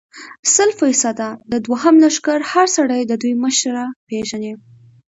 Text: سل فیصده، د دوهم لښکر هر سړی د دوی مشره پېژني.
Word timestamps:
سل 0.53 0.69
فیصده، 0.79 1.29
د 1.51 1.53
دوهم 1.65 1.95
لښکر 2.03 2.39
هر 2.51 2.67
سړی 2.77 3.01
د 3.05 3.13
دوی 3.21 3.33
مشره 3.43 3.85
پېژني. 4.09 4.53